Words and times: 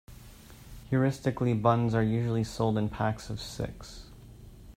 Heuristically 0.89 1.53
buns 1.53 1.93
are 1.93 2.01
usually 2.01 2.43
sold 2.43 2.75
in 2.75 2.89
packs 2.89 3.29
of 3.29 3.39
six. 3.39 4.07